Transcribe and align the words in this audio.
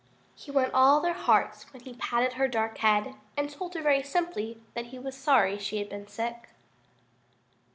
He 0.33 0.49
won 0.49 0.71
all 0.73 0.99
their 0.99 1.13
hearts 1.13 1.71
when 1.71 1.83
he 1.83 1.93
patted 1.93 2.33
her 2.33 2.47
dark 2.47 2.79
head 2.79 3.13
and 3.37 3.47
told 3.51 3.75
her 3.75 3.83
very 3.83 4.01
simply 4.01 4.59
that 4.73 4.87
he 4.87 4.97
was 4.97 5.15
sorry 5.15 5.59
she 5.59 5.77
had 5.77 5.89
been 5.89 6.07
sick. 6.07 6.49